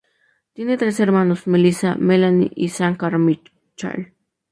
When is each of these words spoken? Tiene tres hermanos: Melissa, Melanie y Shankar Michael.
Tiene 0.53 0.77
tres 0.77 0.99
hermanos: 0.99 1.45
Melissa, 1.45 1.93
Melanie 1.93 2.51
y 2.55 2.69
Shankar 2.69 3.19
Michael. 3.19 4.15